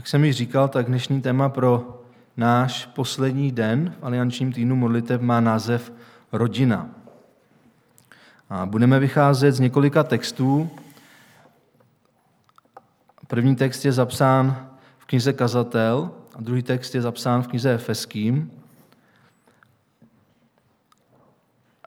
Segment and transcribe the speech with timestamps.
[0.00, 2.02] Jak jsem již říkal, tak dnešní téma pro
[2.36, 5.92] náš poslední den v aliančním týdnu modlitev má název
[6.32, 6.90] Rodina.
[8.50, 10.70] A budeme vycházet z několika textů.
[13.26, 14.68] První text je zapsán
[14.98, 18.50] v knize Kazatel a druhý text je zapsán v knize Efeským.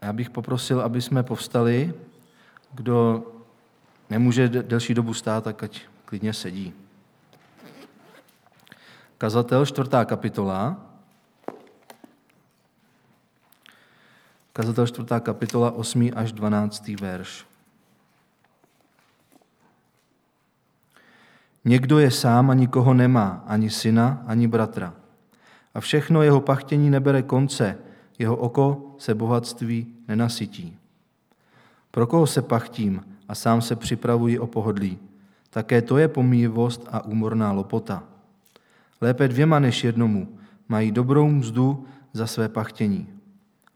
[0.02, 1.94] A já bych poprosil, aby jsme povstali.
[2.74, 3.24] Kdo
[4.10, 6.83] nemůže delší dobu stát, tak ať klidně sedí.
[9.24, 10.76] Kazatel, čtvrtá kapitola.
[14.54, 16.12] Kazatel, čtvrtá kapitola, 8.
[16.16, 16.88] až 12.
[17.00, 17.48] verš.
[21.66, 24.94] Někdo je sám a nikoho nemá, ani syna, ani bratra.
[25.74, 27.78] A všechno jeho pachtění nebere konce,
[28.20, 30.78] jeho oko se bohatství nenasytí.
[31.92, 35.00] Pro koho se pachtím a sám se připravuji o pohodlí?
[35.50, 38.13] Také to je pomývost a úmorná lopota.
[39.04, 43.08] Lépe dvěma než jednomu mají dobrou mzdu za své pachtění.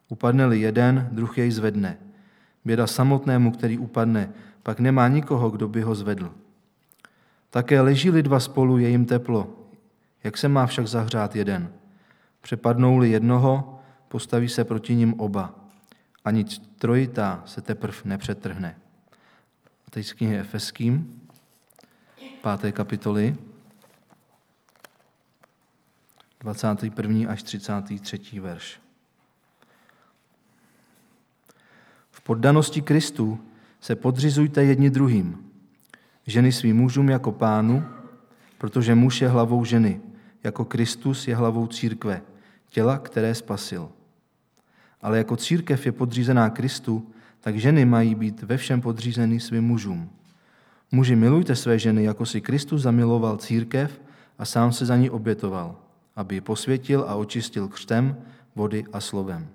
[0.10, 1.98] Upadne-li jeden, druh jej zvedne.
[2.66, 4.30] Běda samotnému, který upadne,
[4.64, 6.32] pak nemá nikoho, kdo by ho zvedl.
[7.50, 9.68] Také leží-li dva spolu, je jim teplo.
[10.24, 11.72] Jak se má však zahřát jeden?
[12.42, 15.56] Přepadnou-li jednoho, postaví se proti ním oba.
[16.26, 16.46] Ani
[16.78, 18.76] trojitá se teprv nepřetrhne.
[19.88, 21.22] A teď z knihy Efeským,
[22.42, 23.36] páté kapitoly,
[26.48, 27.30] 21.
[27.30, 28.40] až 33.
[28.40, 28.80] verš.
[32.12, 33.40] V poddanosti Kristu
[33.82, 35.52] se podřizujte jedni druhým.
[36.28, 37.84] Ženy svým mužům jako pánu,
[38.58, 40.02] protože muž je hlavou ženy,
[40.44, 42.22] jako Kristus je hlavou církve,
[42.70, 43.90] těla, které spasil.
[45.02, 50.10] Ale jako církev je podřízená Kristu, tak ženy mají být ve všem podřízeny svým mužům.
[50.92, 54.02] Muži, milujte své ženy, jako si Kristus zamiloval církev
[54.38, 55.87] a sám se za ní obětoval,
[56.18, 58.18] aby ji posvětil a očistil křtem,
[58.56, 59.48] vody a slovem.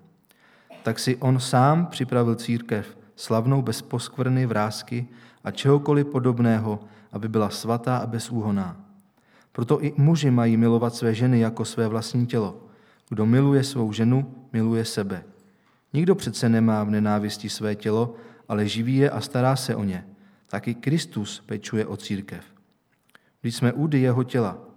[0.82, 5.08] Tak si on sám připravil církev, slavnou bez poskvrny, vrázky
[5.44, 6.80] a čehokoliv podobného,
[7.12, 8.76] aby byla svatá a bezúhoná.
[9.52, 12.66] Proto i muži mají milovat své ženy jako své vlastní tělo.
[13.08, 15.24] Kdo miluje svou ženu, miluje sebe.
[15.92, 18.14] Nikdo přece nemá v nenávisti své tělo,
[18.48, 20.06] ale živí je a stará se o ně.
[20.46, 22.44] Taky Kristus pečuje o církev.
[23.40, 24.71] Když jsme údy jeho těla.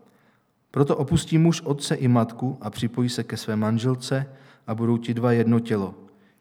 [0.75, 4.25] Proto opustí muž otce i matku a připojí se ke své manželce
[4.68, 5.96] a budou ti dva jedno tělo.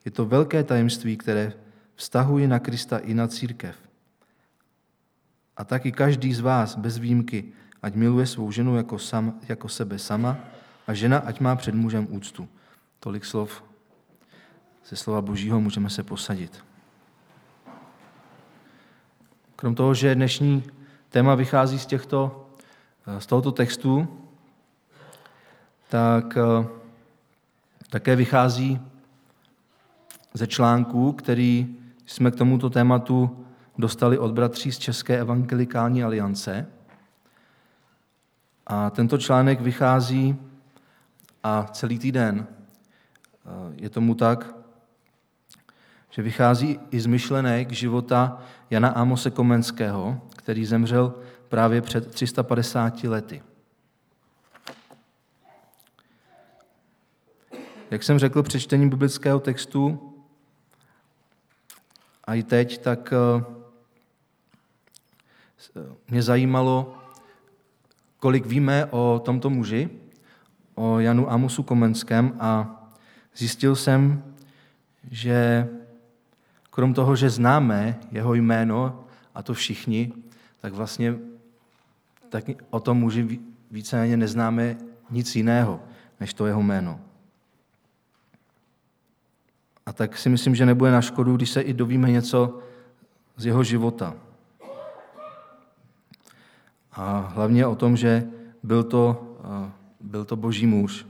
[0.04, 1.52] Je to velké tajemství, které
[1.94, 3.76] vztahuje na Krista i na církev.
[5.56, 7.44] A taky každý z vás, bez výjimky,
[7.82, 10.38] ať miluje svou ženu jako, sam, jako sebe sama
[10.86, 12.48] a žena ať má před mužem úctu.
[13.00, 13.64] Tolik slov
[14.88, 16.64] ze slova Božího můžeme se posadit.
[19.56, 20.62] Krom toho, že dnešní
[21.08, 22.48] téma vychází z, těchto,
[23.18, 24.20] z tohoto textu,
[25.94, 26.66] tak eh,
[27.90, 28.80] také vychází
[30.34, 33.46] ze článku, který jsme k tomuto tématu
[33.78, 36.66] dostali od bratří z České evangelikální aliance.
[38.66, 40.36] A tento článek vychází
[41.42, 44.54] a celý týden eh, je tomu tak,
[46.10, 51.14] že vychází i z myšlenek života Jana Amose Komenského, který zemřel
[51.48, 53.42] právě před 350 lety.
[57.94, 60.12] Jak jsem řekl při čtení biblického textu,
[62.24, 63.12] a i teď, tak
[65.76, 66.98] eh, mě zajímalo,
[68.18, 69.90] kolik víme o tomto muži,
[70.74, 72.82] o Janu Amosu Komenském a
[73.36, 74.24] zjistil jsem,
[75.10, 75.68] že
[76.70, 79.04] krom toho, že známe jeho jméno,
[79.34, 80.12] a to všichni,
[80.60, 81.14] tak vlastně
[82.28, 83.40] tak o tom muži
[83.70, 84.76] víceméně neznáme
[85.10, 85.80] nic jiného,
[86.20, 87.13] než to jeho jméno.
[89.86, 92.58] A tak si myslím, že nebude na škodu, když se i dovíme něco
[93.36, 94.14] z jeho života.
[96.92, 98.24] A hlavně o tom, že
[98.62, 99.36] byl to,
[100.00, 101.06] byl to boží muž.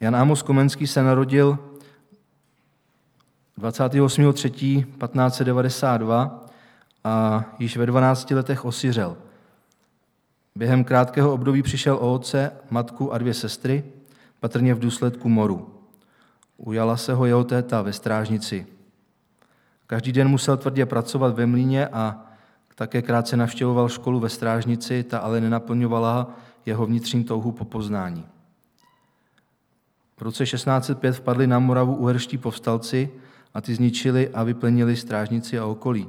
[0.00, 1.58] Jan Amos Komenský se narodil
[3.58, 6.30] 28.3.1592
[7.04, 9.16] a již ve 12 letech osiřel.
[10.54, 13.84] Během krátkého období přišel o otce, matku a dvě sestry,
[14.40, 15.71] patrně v důsledku moru.
[16.64, 18.66] Ujala se ho jeho téta ve strážnici.
[19.86, 22.26] Každý den musel tvrdě pracovat ve mlíně a
[22.74, 26.30] také krátce navštěvoval školu ve strážnici, ta ale nenaplňovala
[26.66, 28.26] jeho vnitřní touhu po poznání.
[30.16, 33.10] V roce 1605 vpadli na Moravu uherští povstalci
[33.54, 36.08] a ty zničili a vyplenili strážnici a okolí.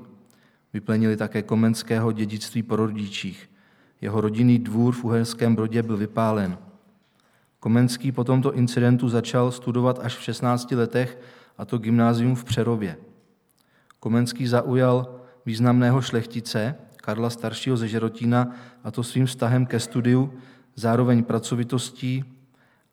[0.74, 3.50] Vyplenili také komenského dědictví po rodičích.
[4.02, 6.58] Jeho rodinný dvůr v Uherském Brodě byl vypálen.
[7.64, 11.20] Komenský po tomto incidentu začal studovat až v 16 letech,
[11.58, 12.98] a to gymnázium v Přerově.
[14.00, 15.16] Komenský zaujal
[15.46, 18.52] významného šlechtice, Karla staršího ze Žerotína,
[18.84, 20.34] a to svým vztahem ke studiu,
[20.76, 22.24] zároveň pracovitostí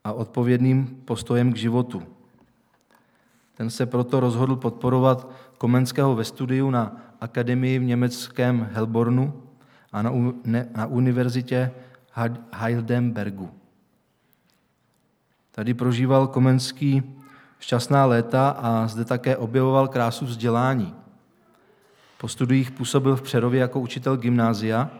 [0.05, 2.03] a odpovědným postojem k životu.
[3.55, 9.43] Ten se proto rozhodl podporovat Komenského ve studiu na akademii v německém Helbornu
[9.93, 10.13] a na,
[10.75, 11.71] na univerzitě
[12.53, 13.60] Heidelbergu.
[15.50, 17.02] Tady prožíval Komenský
[17.58, 20.94] šťastná léta a zde také objevoval krásu vzdělání.
[22.19, 24.91] Po studiích působil v Přerově jako učitel gymnázia,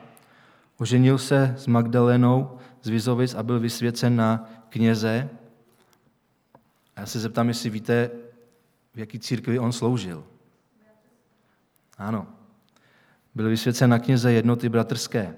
[0.79, 5.29] oženil se s Magdalenou z Vizovic a byl vysvěcen na kněze.
[6.97, 8.11] A já se zeptám, jestli víte,
[8.95, 10.25] v jaký církvi on sloužil.
[11.99, 12.27] Ano.
[13.35, 15.35] Byl vysvěcen na kněze jednoty bratrské.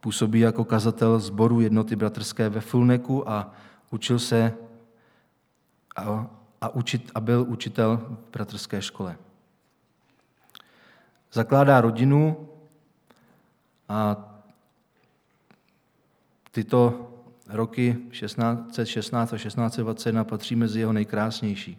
[0.00, 3.52] Působí jako kazatel sboru jednoty bratrské ve Fulneku a
[3.90, 4.52] učil se
[5.96, 6.26] a,
[6.60, 9.16] a, učit, a byl učitel v bratrské škole.
[11.32, 12.48] Zakládá rodinu
[13.88, 14.16] a
[16.50, 17.10] tyto
[17.48, 21.78] roky 1616 a 1621 patří mezi jeho nejkrásnější.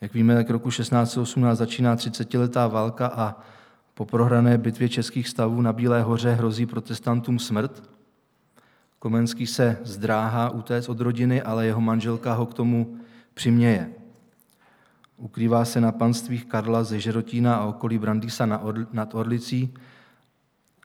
[0.00, 3.36] Jak víme, tak roku 1618 začíná 30-letá válka a
[3.94, 7.97] po prohrané bitvě českých stavů na Bílé hoře hrozí protestantům smrt.
[8.98, 12.98] Komenský se zdráhá utéct od rodiny, ale jeho manželka ho k tomu
[13.34, 13.92] přiměje.
[15.16, 18.46] Ukrývá se na panstvích Karla ze Žerotína a okolí Brandýsa
[18.92, 19.74] nad Orlicí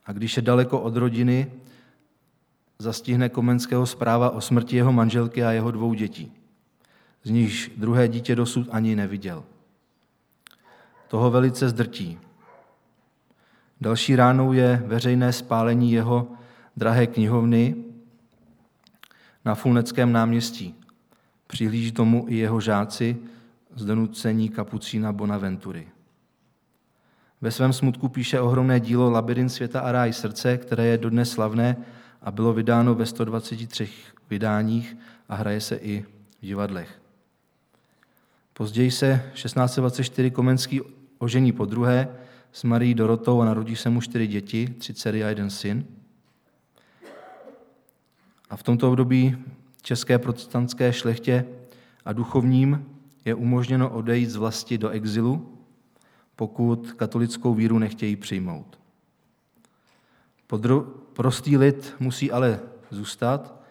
[0.06, 1.51] a když je daleko od rodiny,
[2.80, 6.31] zastihne Komenského zpráva o smrti jeho manželky a jeho dvou dětí
[7.24, 9.44] z nichž druhé dítě dosud ani neviděl.
[11.07, 12.19] Toho velice zdrtí.
[13.81, 16.27] Další ránou je veřejné spálení jeho
[16.77, 17.75] drahé knihovny
[19.45, 20.75] na Fulneckém náměstí.
[21.48, 23.18] Přihlíží tomu i jeho žáci
[23.75, 25.88] z donucení kapucína Bonaventury.
[27.42, 31.78] Ve svém smutku píše ohromné dílo Labirint světa a ráj srdce, které je dodnes slavné
[32.22, 33.90] a bylo vydáno ve 123
[34.30, 34.98] vydáních
[35.30, 36.06] a hraje se i
[36.42, 37.01] v divadlech.
[38.54, 40.81] Později se 1624 Komenský
[41.18, 42.07] ožení po druhé
[42.51, 45.86] s Marí Dorotou a narodí se mu čtyři děti, tři dcery a jeden syn.
[48.54, 49.38] A v tomto období
[49.82, 51.46] české protestantské šlechtě
[52.06, 52.86] a duchovním
[53.26, 55.58] je umožněno odejít z vlasti do exilu,
[56.36, 58.80] pokud katolickou víru nechtějí přijmout.
[60.50, 62.60] Podro- prostý lid musí ale
[62.90, 63.64] zůstat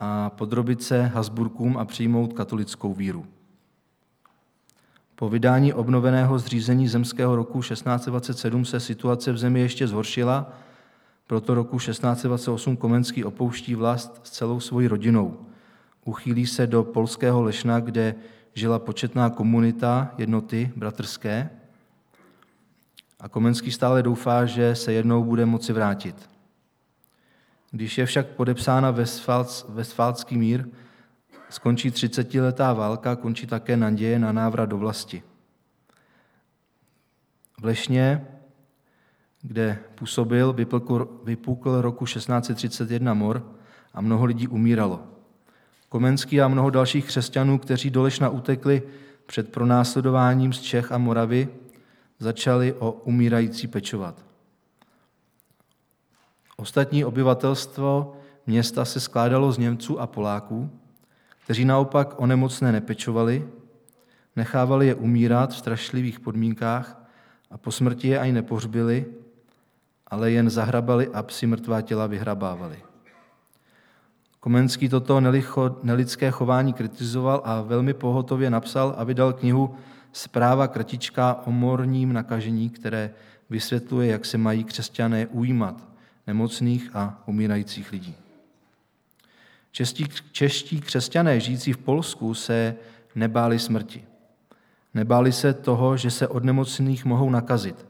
[0.00, 3.26] a podrobit se Hasburkům a přijmout katolickou víru.
[5.14, 10.52] Po vydání obnoveného zřízení zemského roku 1627 se situace v zemi ještě zhoršila,
[11.26, 15.46] proto roku 1628 Komenský opouští vlast s celou svojí rodinou.
[16.04, 18.14] Uchýlí se do polského Lešna, kde
[18.54, 21.50] žila početná komunita jednoty bratrské
[23.20, 26.30] a Komenský stále doufá, že se jednou bude moci vrátit.
[27.70, 28.94] Když je však podepsána
[29.68, 30.68] Westfálský mír,
[31.50, 35.22] skončí třicetiletá válka, končí také naděje na návrat do vlasti.
[37.60, 38.26] V Lešně,
[39.46, 40.52] kde působil,
[41.24, 43.46] vypukl roku 1631 mor
[43.94, 45.00] a mnoho lidí umíralo.
[45.88, 48.82] Komenský a mnoho dalších křesťanů, kteří do Lešna utekli
[49.26, 51.48] před pronásledováním z Čech a Moravy,
[52.18, 54.24] začali o umírající pečovat.
[56.56, 58.16] Ostatní obyvatelstvo
[58.46, 60.70] města se skládalo z Němců a Poláků,
[61.44, 63.48] kteří naopak o nemocné nepečovali,
[64.36, 67.02] nechávali je umírat v strašlivých podmínkách
[67.50, 69.06] a po smrti je ani nepohřbili,
[70.06, 72.78] ale jen zahrabali a psi mrtvá těla vyhrabávali.
[74.40, 75.20] Komenský toto
[75.82, 79.74] nelidské chování kritizoval a velmi pohotově napsal a vydal knihu
[80.16, 83.10] Zpráva kratička o morním nakažení, které
[83.50, 85.88] vysvětluje, jak se mají křesťané ujímat
[86.26, 88.14] nemocných a umírajících lidí.
[89.72, 92.76] Čestí, čeští křesťané žijící v Polsku se
[93.14, 94.04] nebáli smrti.
[94.94, 97.85] Nebáli se toho, že se od nemocných mohou nakazit.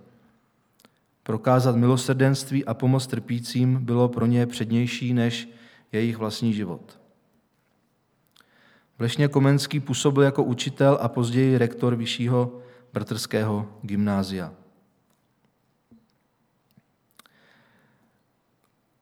[1.27, 5.49] Prokázat milosrdenství a pomoc trpícím bylo pro ně přednější než
[5.93, 6.99] jejich vlastní život.
[8.99, 12.61] Lešně Komenský působil jako učitel a později rektor vyššího
[12.93, 14.53] bratrského gymnázia.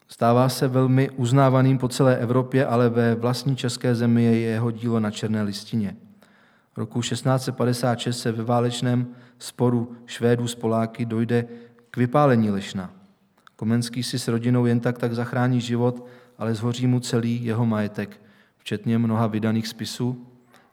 [0.09, 5.01] Stává se velmi uznávaným po celé Evropě, ale ve vlastní české zemi je jeho dílo
[5.01, 5.97] na černé listině.
[6.75, 11.49] V roku 1656 se ve válečném sporu Švédů s Poláky dojde
[11.95, 12.91] k vypálení Lešna.
[13.57, 16.07] Komenský si s rodinou jen tak tak zachrání život,
[16.39, 18.21] ale zhoří mu celý jeho majetek,
[18.59, 20.27] včetně mnoha vydaných spisů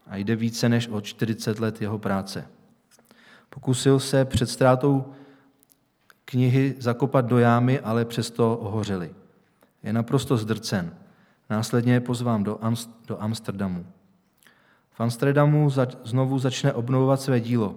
[0.08, 2.48] a jde více než o 40 let jeho práce.
[3.50, 5.06] Pokusil se před ztrátou
[6.26, 9.16] knihy zakopat do jámy, ale přesto ohořeli.
[9.84, 10.94] Je naprosto zdrcen.
[11.50, 13.86] Následně je pozván do, Amst- do Amsterdamu.
[14.92, 17.76] V Amsterdamu zač- znovu začne obnovovat své dílo.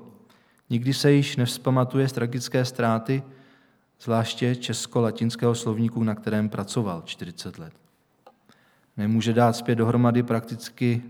[0.71, 3.23] Nikdy se již nevzpamatuje z tragické ztráty,
[4.05, 7.73] zvláště česko-latinského slovníku, na kterém pracoval 40 let.
[8.97, 11.03] Nemůže dát zpět dohromady prakticky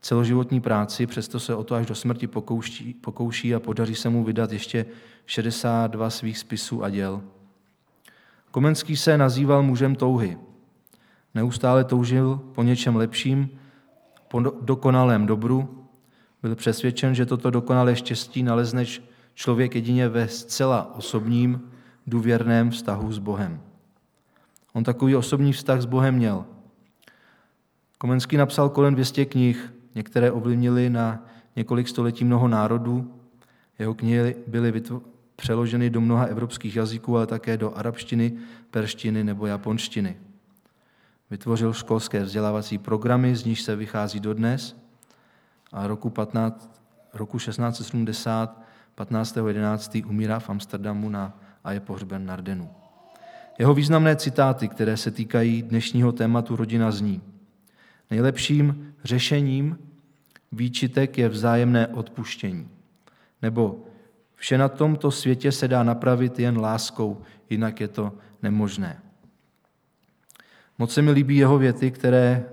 [0.00, 4.24] celoživotní práci, přesto se o to až do smrti pokouší, pokouší a podaří se mu
[4.24, 4.86] vydat ještě
[5.26, 7.22] 62 svých spisů a děl.
[8.50, 10.38] Komenský se nazýval mužem touhy.
[11.34, 13.50] Neustále toužil po něčem lepším,
[14.28, 15.86] po dokonalém dobru.
[16.42, 18.84] Byl přesvědčen, že toto dokonalé štěstí nalezne
[19.34, 21.70] člověk jedině ve zcela osobním,
[22.08, 23.60] důvěrném vztahu s Bohem.
[24.72, 26.44] On takový osobní vztah s Bohem měl.
[27.98, 33.14] Komenský napsal kolem 200 knih, některé ovlivnily na několik století mnoho národů.
[33.78, 34.82] Jeho knihy byly
[35.36, 38.32] přeloženy do mnoha evropských jazyků, ale také do arabštiny,
[38.70, 40.16] perštiny nebo japonštiny.
[41.30, 44.76] Vytvořil školské vzdělávací programy, z nich se vychází dodnes.
[45.72, 46.80] A roku, 15,
[47.14, 48.62] roku 1670,
[48.96, 50.08] 15.11.
[50.08, 51.38] umírá v Amsterdamu na,
[51.68, 52.70] a je pohřben na Ardenu.
[53.58, 57.22] Jeho významné citáty, které se týkají dnešního tématu rodina zní.
[58.10, 59.78] Nejlepším řešením
[60.52, 62.68] výčitek je vzájemné odpuštění.
[63.42, 63.84] Nebo
[64.34, 69.02] vše na tomto světě se dá napravit jen láskou, jinak je to nemožné.
[70.78, 72.44] Moc se mi líbí jeho věty, které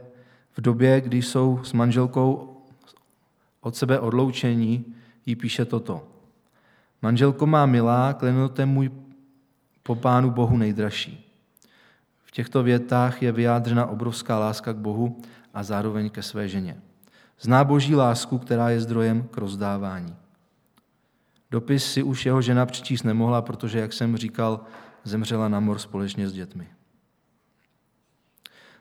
[0.51, 2.57] v době, kdy jsou s manželkou
[3.61, 4.85] od sebe odloučení,
[5.25, 6.07] jí píše toto.
[7.01, 9.04] Manželko má milá, klenote můj
[9.87, 11.31] po Pánu Bohu nejdražší.
[12.23, 15.21] V těchto větách je vyjádřena obrovská láska k Bohu
[15.53, 16.77] a zároveň ke své ženě.
[17.39, 20.15] Zná boží lásku, která je zdrojem k rozdávání.
[21.51, 24.61] Dopis si už jeho žena přečíst nemohla, protože, jak jsem říkal,
[25.03, 26.67] zemřela na mor společně s dětmi.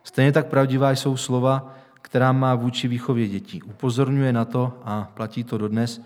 [0.04, 3.62] Stejně tak pravdivá jsou slova, která má vůči výchově dětí.
[3.62, 6.00] Upozorňuje na to, a platí to dodnes,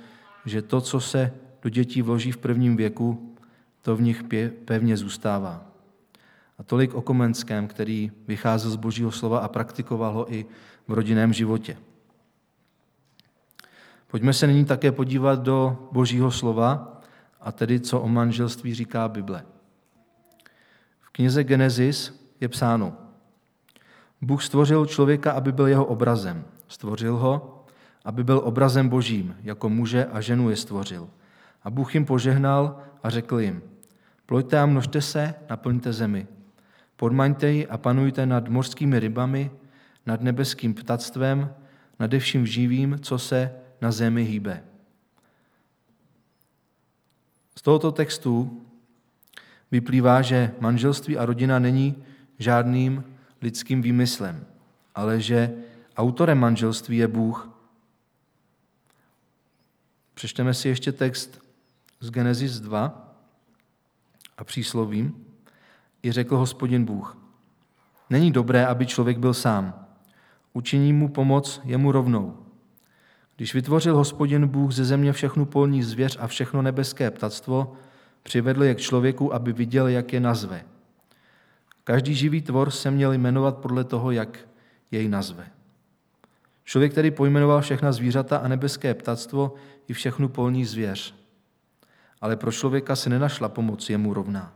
[0.44, 3.34] že to, co se do dětí vloží v prvním věku,
[3.88, 4.24] to v nich
[4.64, 5.64] pevně zůstává.
[6.58, 10.46] A tolik o Komenském, který vycházel z božího slova a praktikoval ho i
[10.88, 11.76] v rodinném životě.
[14.06, 17.00] Pojďme se nyní také podívat do božího slova,
[17.40, 19.42] a tedy co o manželství říká Bible.
[21.00, 22.92] V knize Genesis je psáno,
[24.20, 26.44] Bůh stvořil člověka, aby byl jeho obrazem.
[26.68, 27.64] Stvořil ho,
[28.04, 31.08] aby byl obrazem božím, jako muže a ženu je stvořil.
[31.62, 33.62] A Bůh jim požehnal a řekl jim,
[34.28, 36.26] plojte a množte se, naplňte zemi.
[36.96, 39.50] Podmaňte ji a panujte nad mořskými rybami,
[40.06, 41.54] nad nebeským ptactvem,
[41.98, 44.64] nad vším živým, co se na zemi hýbe.
[47.56, 48.62] Z tohoto textu
[49.70, 52.04] vyplývá, že manželství a rodina není
[52.38, 53.04] žádným
[53.42, 54.46] lidským výmyslem,
[54.94, 55.54] ale že
[55.96, 57.50] autorem manželství je Bůh.
[60.14, 61.40] Přečteme si ještě text
[62.00, 63.07] z Genesis 2
[64.38, 65.24] a příslovím.
[66.02, 67.18] I řekl hospodin Bůh,
[68.10, 69.86] není dobré, aby člověk byl sám.
[70.52, 72.36] Učiní mu pomoc jemu rovnou.
[73.36, 77.72] Když vytvořil hospodin Bůh ze země všechnu polní zvěř a všechno nebeské ptactvo,
[78.22, 80.64] přivedl je k člověku, aby viděl, jak je nazve.
[81.84, 84.38] Každý živý tvor se měl jmenovat podle toho, jak
[84.90, 85.46] jej nazve.
[86.64, 89.54] Člověk tedy pojmenoval všechna zvířata a nebeské ptactvo
[89.88, 91.14] i všechnu polní zvěř.
[92.20, 94.52] Ale pro člověka se nenašla pomoc jemu rovná.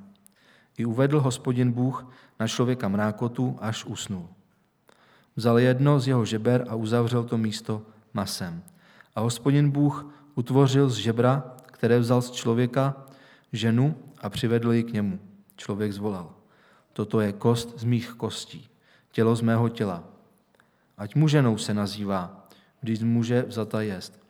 [0.78, 4.28] I uvedl hospodin Bůh na člověka mrákotu, až usnul.
[5.36, 7.82] Vzal jedno z jeho žeber a uzavřel to místo
[8.14, 8.62] masem.
[9.14, 12.96] A hospodin Bůh utvořil z žebra, které vzal z člověka,
[13.52, 15.18] ženu a přivedl ji k němu.
[15.56, 16.34] Člověk zvolal.
[16.92, 18.68] Toto je kost z mých kostí,
[19.12, 20.04] tělo z mého těla.
[20.98, 22.48] Ať mu ženou se nazývá,
[22.80, 24.21] když z muže vzata jest.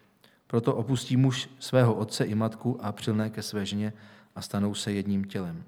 [0.52, 3.92] Proto opustí muž svého otce i matku a přilné ke své ženě
[4.36, 5.64] a stanou se jedním tělem.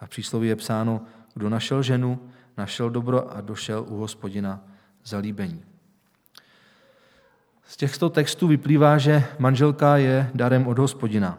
[0.00, 1.00] A v přísloví je psáno,
[1.34, 2.18] kdo našel ženu,
[2.56, 4.60] našel dobro a došel u hospodina
[5.04, 5.64] zalíbení.
[7.66, 11.38] Z těchto textů vyplývá, že manželka je darem od hospodina.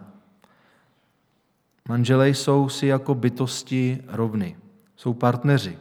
[1.87, 4.57] Manželé jsou si jako bytosti rovny,
[4.95, 5.77] jsou partneři.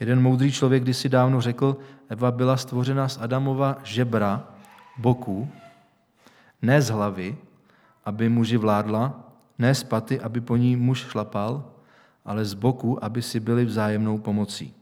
[0.00, 1.76] Jeden moudrý člověk kdysi dávno řekl,
[2.08, 4.48] Eva byla stvořena z Adamova žebra,
[4.98, 5.50] boku,
[6.62, 7.36] ne z hlavy,
[8.04, 11.64] aby muži vládla, ne z paty, aby po ní muž šlapal,
[12.24, 14.74] ale z boku, aby si byli vzájemnou pomocí.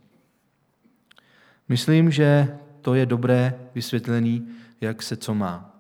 [1.68, 4.48] Myslím, že to je dobré vysvětlení,
[4.80, 5.70] jak se co má.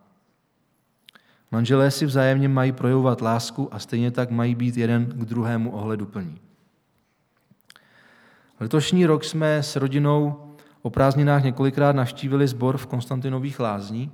[1.50, 6.40] Manželé si vzájemně mají projevovat lásku a stejně tak mají být jeden k druhému ohleduplní.
[8.60, 10.46] Letošní rok jsme s rodinou
[10.82, 14.12] o prázdninách několikrát navštívili sbor v Konstantinových lázní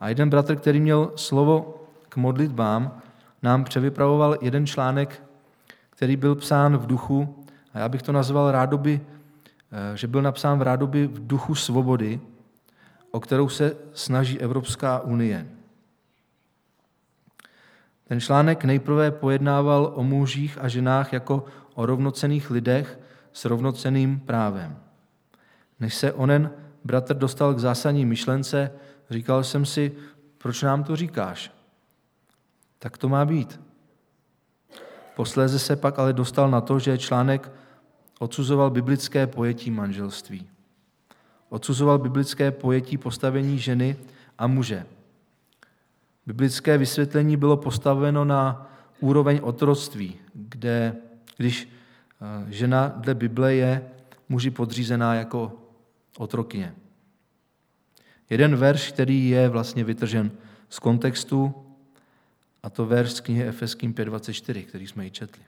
[0.00, 3.00] a jeden bratr, který měl slovo k modlitbám,
[3.42, 5.22] nám převypravoval jeden článek,
[5.90, 9.00] který byl psán v duchu, a já bych to nazval rádoby,
[9.72, 12.20] eh, že byl napsán v rádoby v duchu svobody,
[13.10, 15.46] o kterou se snaží Evropská unie.
[18.08, 22.98] Ten článek nejprve pojednával o mužích a ženách jako o rovnocených lidech
[23.32, 24.76] s rovnoceným právem.
[25.80, 26.50] Než se onen
[26.84, 28.70] bratr dostal k zásadní myšlence,
[29.10, 29.92] říkal jsem si,
[30.38, 31.52] proč nám to říkáš?
[32.78, 33.60] Tak to má být.
[35.16, 37.50] Posléze se pak ale dostal na to, že článek
[38.18, 40.48] odsuzoval biblické pojetí manželství.
[41.48, 43.96] Odsuzoval biblické pojetí postavení ženy
[44.38, 44.86] a muže.
[46.26, 48.70] Biblické vysvětlení bylo postaveno na
[49.00, 50.96] úroveň otroctví, kde
[51.36, 53.90] když eh, žena dle Bible je
[54.28, 55.52] muži podřízená jako
[56.18, 56.74] otrokyně.
[58.30, 60.30] Jeden verš, který je vlastně vytržen
[60.68, 61.54] z kontextu,
[62.62, 65.42] a to verš z knihy Efeským 5.24, který jsme ji četli.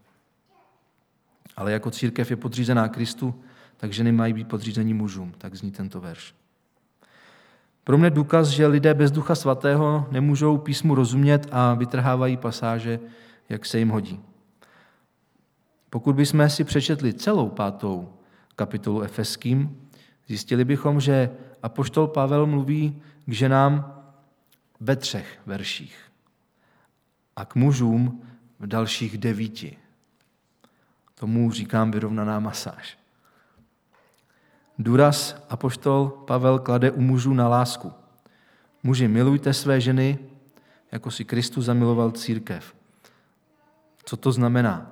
[1.57, 3.35] Ale jako církev je podřízená Kristu,
[3.77, 5.35] tak ženy mají být podřízení mužům.
[5.39, 6.35] Tak zní tento verš.
[7.85, 13.01] Pro mě důkaz, že lidé bez ducha svatého nemůžou písmu rozumět a vytrhávají pasáže,
[13.49, 14.21] jak se jim hodí.
[15.91, 18.13] Pokud bychom si přečetli celou pátou
[18.57, 19.89] kapitolu Efeským,
[20.27, 21.31] zjistili bychom, že
[21.67, 24.03] apoštol Pavel mluví k ženám
[24.81, 25.99] ve třech verších
[27.37, 28.23] a k mužům
[28.59, 29.79] v dalších devíti.
[31.15, 32.99] Tomu říkám vyrovnaná masáž.
[34.79, 37.93] Důraz apoštol Pavel klade u mužů na lásku.
[38.83, 40.19] Muži, milujte své ženy,
[40.93, 42.75] jako si Kristus zamiloval církev.
[44.05, 44.91] Co to znamená?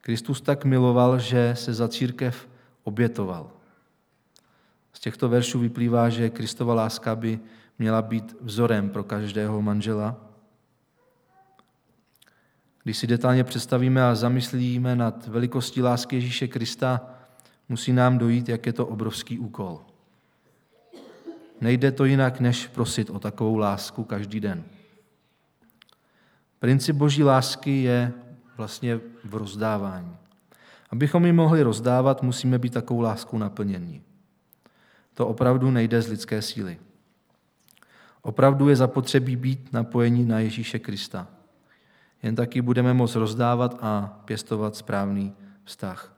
[0.00, 2.48] Kristus tak miloval, že se za církev
[2.84, 3.61] obětoval.
[4.92, 7.40] Z těchto veršů vyplývá, že Kristova láska by
[7.78, 10.16] měla být vzorem pro každého manžela.
[12.82, 17.00] Když si detailně představíme a zamyslíme nad velikostí lásky Ježíše Krista,
[17.68, 19.80] musí nám dojít, jak je to obrovský úkol.
[21.60, 24.64] Nejde to jinak, než prosit o takovou lásku každý den.
[26.58, 28.12] Princip boží lásky je
[28.56, 30.16] vlastně v rozdávání.
[30.90, 34.02] Abychom ji mohli rozdávat, musíme být takovou láskou naplnění.
[35.14, 36.78] To opravdu nejde z lidské síly.
[38.22, 41.28] Opravdu je zapotřebí být napojení na Ježíše Krista.
[42.22, 46.14] Jen taky budeme moct rozdávat a pěstovat správný vztah.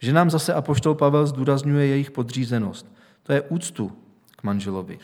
[0.00, 2.92] Že nám zase apoštol Pavel zdůrazňuje jejich podřízenost.
[3.22, 3.92] To je úctu
[4.36, 4.98] k manželovi.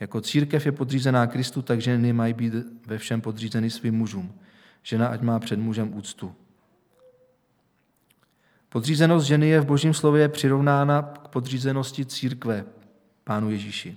[0.00, 2.54] Jako církev je podřízená Kristu, takže ženy mají být
[2.86, 4.32] ve všem podřízeny svým mužům.
[4.82, 6.34] Žena ať má před mužem úctu.
[8.74, 12.64] Podřízenost ženy je v božím slově přirovnána k podřízenosti církve
[13.24, 13.96] Pánu Ježíši.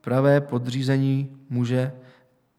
[0.00, 1.92] Pravé podřízení může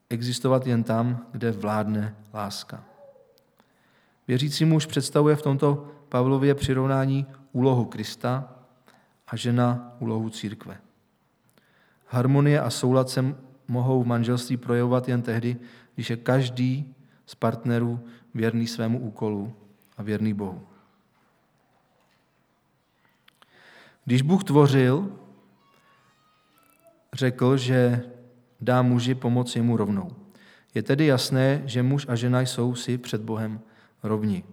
[0.09, 2.83] existovat jen tam, kde vládne láska.
[4.27, 8.55] Věřící muž představuje v tomto Pavlově přirovnání úlohu Krista
[9.27, 10.77] a žena úlohu církve.
[12.07, 13.35] Harmonie a soulad se
[13.67, 15.57] mohou v manželství projevovat jen tehdy,
[15.95, 16.93] když je každý
[17.25, 17.99] z partnerů
[18.33, 19.53] věrný svému úkolu
[19.97, 20.70] a věrný Bohu.
[24.05, 25.11] Když Bůh tvořil,
[27.13, 28.03] řekl, že
[28.61, 30.11] dá muži pomoc jemu rovnou.
[30.73, 33.61] Je tedy jasné, že muž a žena jsou si před Bohem
[34.03, 34.43] rovni,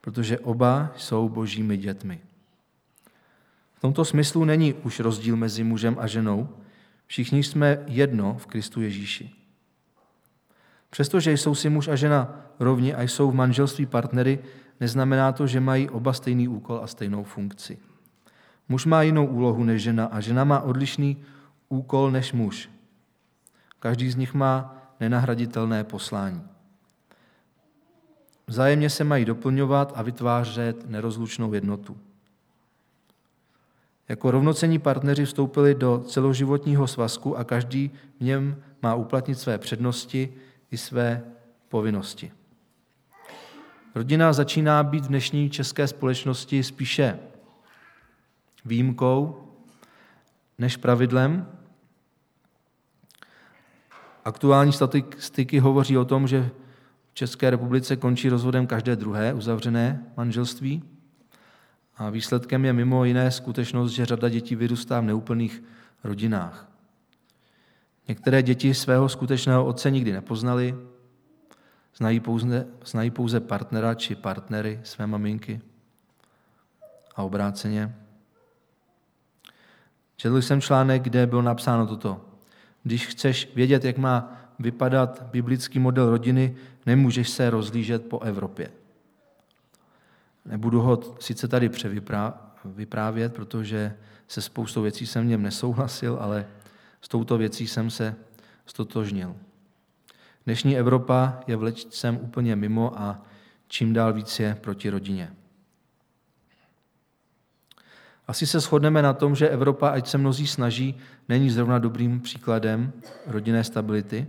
[0.00, 2.20] protože oba jsou božími dětmi.
[3.74, 6.48] V tomto smyslu není už rozdíl mezi mužem a ženou,
[7.06, 9.30] všichni jsme jedno v Kristu Ježíši.
[10.90, 14.38] Přestože jsou si muž a žena rovni a jsou v manželství partnery,
[14.80, 17.78] neznamená to, že mají oba stejný úkol a stejnou funkci.
[18.68, 21.16] Muž má jinou úlohu než žena a žena má odlišný
[21.68, 22.70] úkol než muž.
[23.78, 26.42] Každý z nich má nenahraditelné poslání.
[28.46, 31.96] Vzájemně se mají doplňovat a vytvářet nerozlučnou jednotu.
[34.08, 40.34] Jako rovnocení partneři vstoupili do celoživotního svazku a každý v něm má uplatnit své přednosti
[40.70, 41.24] i své
[41.68, 42.32] povinnosti.
[43.94, 47.18] Rodina začíná být v dnešní české společnosti spíše
[48.64, 49.42] výjimkou
[50.58, 51.46] než pravidlem.
[54.24, 56.50] Aktuální statistiky hovoří o tom, že
[57.12, 60.82] České republice končí rozvodem každé druhé uzavřené manželství
[61.96, 65.62] a výsledkem je mimo jiné skutečnost, že řada dětí vyrůstá v neúplných
[66.04, 66.68] rodinách.
[68.08, 70.74] Některé děti svého skutečného otce nikdy nepoznali,
[71.96, 75.60] znají pouze, znají pouze partnera či partnery své maminky
[77.16, 77.94] a obráceně.
[80.20, 82.20] Četl jsem článek, kde bylo napsáno toto.
[82.82, 88.70] Když chceš vědět, jak má vypadat biblický model rodiny, nemůžeš se rozlížet po Evropě.
[90.44, 93.96] Nebudu ho sice tady převyprávět, protože
[94.28, 96.46] se spoustou věcí jsem v něm nesouhlasil, ale
[97.00, 98.14] s touto věcí jsem se
[98.66, 99.36] stotožnil.
[100.44, 103.22] Dnešní Evropa je vlečcem úplně mimo a
[103.68, 105.32] čím dál víc je proti rodině.
[108.28, 112.92] Asi se shodneme na tom, že Evropa, ať se mnozí snaží, není zrovna dobrým příkladem
[113.26, 114.26] rodinné stability.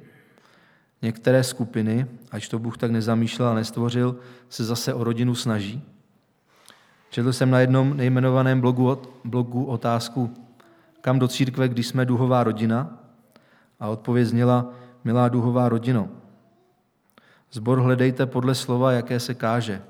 [1.02, 4.16] Některé skupiny, ať to Bůh tak nezamýšlel a nestvořil,
[4.50, 5.84] se zase o rodinu snaží.
[7.10, 10.34] Četl jsem na jednom nejmenovaném blogu, blogu otázku,
[11.02, 13.00] kam do církve, když jsme duhová rodina?
[13.80, 16.10] A odpověď zněla, milá duhová rodino.
[17.52, 19.82] Zbor hledejte podle slova, jaké se káže.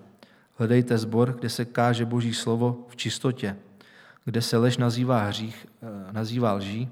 [0.57, 3.55] Hledejte zbor, kde se káže Boží slovo v čistotě,
[4.29, 6.89] kde se lež nazývá, hřích, eh, nazývá lží,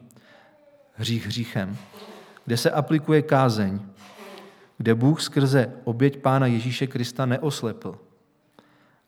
[0.93, 1.77] hřích hříchem,
[2.45, 3.79] kde se aplikuje kázeň,
[4.77, 7.99] kde Bůh skrze oběť Pána Ježíše Krista neoslepl,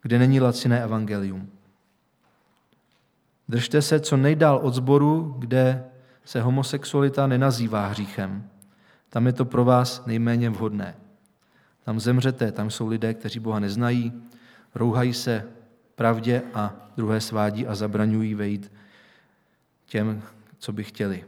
[0.02, 1.50] kde není laciné evangelium.
[3.48, 5.84] Držte se co nejdál od zboru, kde
[6.26, 8.50] se homosexualita nenazývá hříchem.
[9.10, 10.96] Tam je to pro vás nejméně vhodné.
[11.84, 14.14] Tam zemřete, tam jsou lidé, kteří Boha neznají,
[14.76, 15.59] rouhají se
[16.00, 18.72] pravdě a druhé svádí a zabraňují vejít
[19.86, 20.22] těm,
[20.58, 21.26] co by chtěli.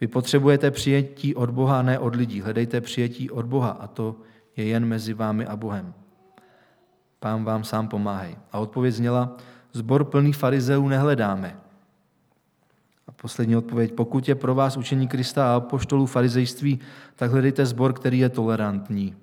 [0.00, 2.40] Vy potřebujete přijetí od Boha, ne od lidí.
[2.40, 4.16] Hledejte přijetí od Boha a to
[4.56, 5.94] je jen mezi vámi a Bohem.
[7.18, 8.36] Pán vám sám pomáhej.
[8.52, 9.36] A odpověď zněla,
[9.72, 11.60] zbor plný farizeů nehledáme.
[13.06, 16.80] A poslední odpověď, pokud je pro vás učení Krista a apoštolů farizejství,
[17.16, 19.16] tak hledejte zbor, který je tolerantní.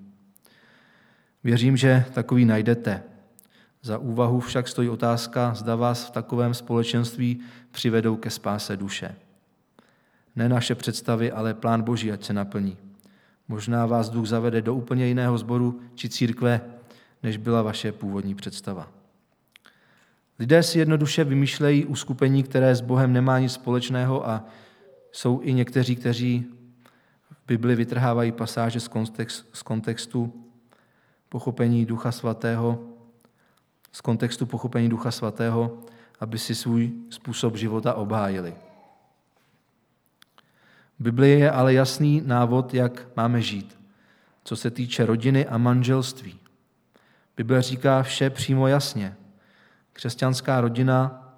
[1.44, 3.17] Věřím, že takový najdete.
[3.82, 9.16] Za úvahu však stojí otázka, zda vás v takovém společenství přivedou ke spáse duše.
[10.36, 12.76] Ne naše představy, ale plán Boží, ať se naplní.
[13.48, 16.60] Možná vás duch zavede do úplně jiného sboru či církve,
[17.22, 18.88] než byla vaše původní představa.
[20.38, 24.44] Lidé si jednoduše vymýšlejí uskupení, které s Bohem nemá nic společného a
[25.12, 26.46] jsou i někteří, kteří
[27.30, 28.80] v Bibli vytrhávají pasáže
[29.52, 30.44] z kontextu
[31.28, 32.97] pochopení Ducha Svatého,
[33.92, 35.78] z kontextu pochopení Ducha Svatého,
[36.20, 38.54] aby si svůj způsob života obhájili.
[40.98, 43.78] V Biblii je ale jasný návod, jak máme žít,
[44.44, 46.38] co se týče rodiny a manželství.
[47.36, 49.16] Bible říká vše přímo jasně.
[49.92, 51.28] Křesťanská rodina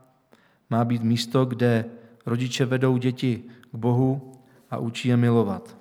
[0.70, 1.84] má být místo, kde
[2.26, 4.32] rodiče vedou děti k Bohu
[4.70, 5.76] a učí je milovat.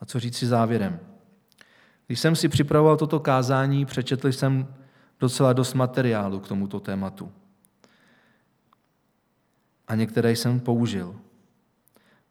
[0.00, 1.00] A co říct si závěrem?
[2.06, 4.74] Když jsem si připravoval toto kázání, přečetl jsem
[5.20, 7.32] docela dost materiálu k tomuto tématu.
[9.88, 11.16] A některé jsem použil.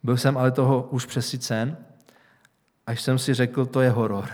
[0.04, 1.78] Byl jsem ale toho už přesycen,
[2.88, 4.30] až jsem si řekl, to je horor.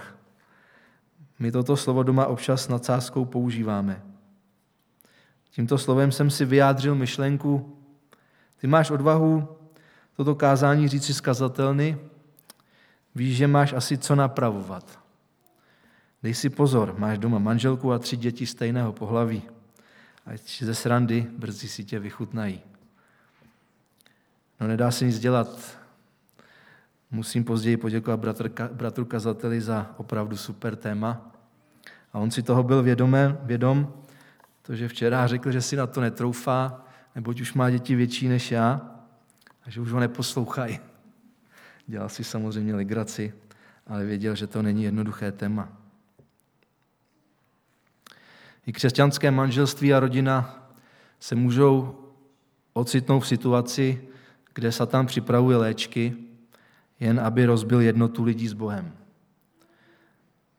[1.40, 4.02] My toto slovo doma občas s nadsázkou používáme.
[5.50, 7.78] Tímto slovem jsem si vyjádřil myšlenku,
[8.58, 9.48] ty máš odvahu
[10.16, 11.98] toto kázání říct si zkazatelny,
[13.16, 15.03] víš, že máš asi co napravovat.
[16.24, 19.44] Dej si pozor, máš doma manželku a tři děti stejného pohlaví.
[20.26, 22.62] Ať ze srandy brzy si tě vychutnají.
[24.60, 25.78] No nedá se nic dělat.
[27.12, 31.32] Musím později poděkovat bratr, bratru kazateli za opravdu super téma.
[32.14, 33.94] A on si toho byl vědomé, vědom,
[34.62, 38.82] protože včera řekl, že si na to netroufá, neboť už má děti větší než já
[39.66, 40.80] a že už ho neposlouchají.
[41.88, 43.34] Dělal si samozřejmě legraci,
[43.88, 45.83] ale věděl, že to není jednoduché téma.
[48.66, 50.68] I křesťanské manželství a rodina
[51.20, 51.96] se můžou
[52.74, 54.08] ocitnout v situaci,
[54.54, 56.16] kde Satan připravuje léčky,
[57.00, 58.94] jen aby rozbil jednotu lidí s Bohem.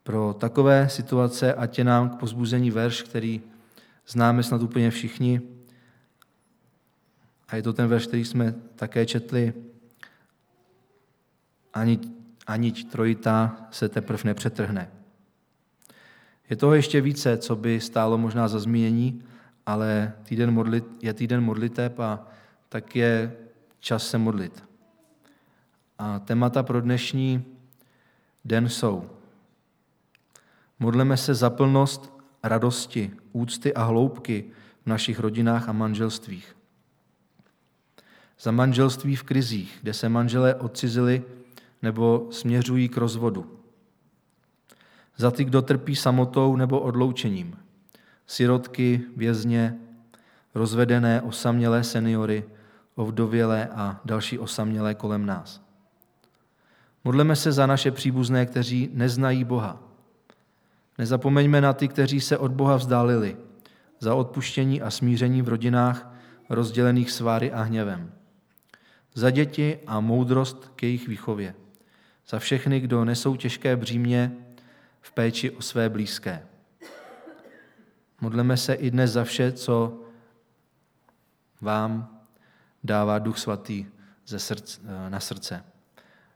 [0.03, 3.43] Pro takové situace, ať je nám k pozbuzení verš, který
[4.07, 5.41] známe snad úplně všichni,
[7.49, 9.53] a je to ten verš, který jsme také četli,
[11.75, 11.99] ani,
[12.47, 14.91] ani trojita se teprve nepřetrhne.
[16.51, 19.23] Je toho ještě více, co by stálo možná za zmínění,
[19.67, 22.27] ale týden modlit, je týden modliteb a
[22.69, 23.37] tak je
[23.81, 24.65] čas se modlit.
[25.99, 27.45] A témata pro dnešní
[28.45, 29.11] den jsou.
[30.79, 34.45] Modleme se za plnost radosti, úcty a hloubky
[34.83, 36.57] v našich rodinách a manželstvích.
[38.41, 41.23] Za manželství v krizích, kde se manželé odcizili
[41.83, 43.64] nebo směřují k rozvodu.
[45.17, 47.57] Za ty, kdo trpí samotou nebo odloučením.
[48.27, 49.79] Sirotky, vězně,
[50.55, 52.45] rozvedené, osamělé seniory,
[52.95, 55.65] ovdovělé a další osamělé kolem nás.
[57.05, 59.83] Modleme se za naše příbuzné, kteří neznají Boha.
[60.99, 63.37] Nezapomeňme na ty, kteří se od Boha vzdálili,
[64.01, 66.15] za odpuštění a smíření v rodinách
[66.51, 68.13] rozdělených sváry a hněvem.
[69.15, 71.55] Za děti a moudrost k jejich výchově.
[72.29, 74.33] Za všechny, kdo nesou těžké břímě
[75.05, 76.47] v péči o své blízké.
[78.21, 80.01] Modleme se i dnes za vše, co
[81.61, 82.21] vám
[82.85, 83.87] dává Duch Svatý
[84.27, 85.65] ze srdce, na srdce.